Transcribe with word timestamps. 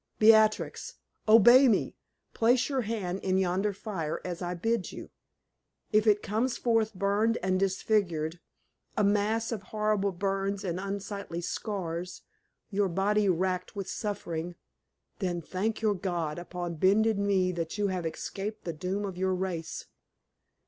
Beatrix, 0.17 0.95
obey 1.27 1.67
me; 1.67 1.95
place 2.33 2.69
your 2.69 2.81
hand 2.81 3.19
in 3.19 3.37
yonder 3.37 3.71
fire, 3.71 4.19
as 4.25 4.41
I 4.41 4.55
bid 4.55 4.91
you. 4.91 5.11
If 5.93 6.07
it 6.07 6.23
comes 6.23 6.57
forth 6.57 6.95
burned 6.95 7.37
and 7.43 7.59
disfigured 7.59 8.39
a 8.97 9.03
mass 9.03 9.51
of 9.51 9.61
horrible 9.61 10.11
burns 10.11 10.63
and 10.63 10.79
unsightly 10.79 11.39
scars, 11.41 12.23
your 12.71 12.89
body 12.89 13.29
racked 13.29 13.75
with 13.75 13.87
suffering, 13.87 14.55
then 15.19 15.39
thank 15.39 15.83
your 15.83 15.93
God 15.93 16.39
upon 16.39 16.77
bended 16.77 17.19
knee 17.19 17.51
that 17.51 17.77
you 17.77 17.89
have 17.89 18.03
escaped 18.03 18.63
the 18.63 18.73
doom 18.73 19.05
of 19.05 19.17
your 19.19 19.35
race. 19.35 19.85